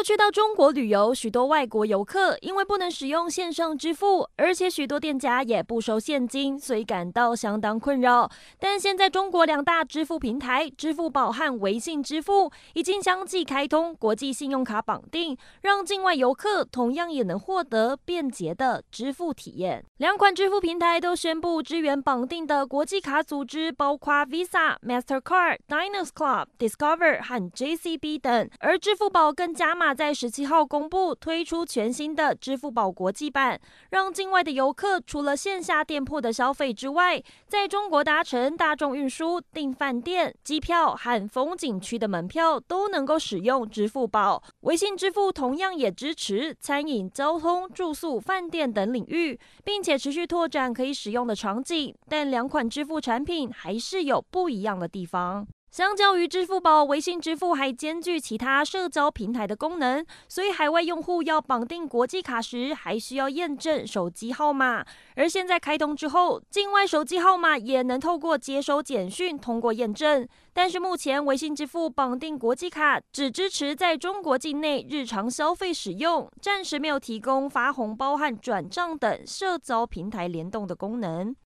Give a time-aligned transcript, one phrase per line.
[0.00, 8.30] 过去到中国旅游，许多外国游客因为不能使用线上支付，而且许多店家也不收现金，所以感到相当困扰。
[8.58, 19.84] 但现在中国两大支付平台支付宝和微信支付已经相继开通国际信用卡绑定，让境外游客同样也能获得便捷的支付体验。
[19.98, 29.89] 两款支付平台都宣布支援绑定的国际卡组织，包括 Visa、Mastercard、Diners Club、Discover 和 JCB 等，而支付宝更加码。
[29.94, 44.42] 在十七号公布推出全新的支付宝国际版，让境外的游客除了线下店铺的消费之外，在中国搭乘大众运输、订饭店、机票和风景区的门票都能够使用支付宝。
[44.60, 51.94] 微信支付同样也支持餐饮、交通、住宿、饭店等领域，并且持续拓展可以使用的场景。
[52.08, 55.46] 但两款支付产品还是有不一样的地方。
[55.70, 64.84] 相较于支付宝，微信支付还兼具其他社交平台的功能，所以海外用户要绑定国际卡时，还需要验证手机号码。
[65.14, 70.26] 而现在开通之后，境外手机号码也能透过接收简讯通过验证。
[70.52, 81.32] 但是目前微信支付绑定国际卡只支持在中国境内日常消费使用，暂时没有提供发红包和转账等社交平台联动的功能。